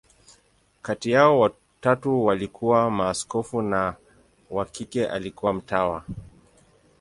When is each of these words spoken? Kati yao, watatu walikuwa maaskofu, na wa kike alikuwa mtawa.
Kati 0.81 1.11
yao, 1.11 1.39
watatu 1.39 2.25
walikuwa 2.25 2.91
maaskofu, 2.91 3.61
na 3.61 3.95
wa 4.49 4.65
kike 4.65 5.07
alikuwa 5.07 5.53
mtawa. 5.53 6.03